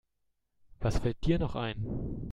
Was 0.79 0.97
fällt 0.97 1.23
dir 1.27 1.37
noch 1.37 1.53
ein? 1.55 1.85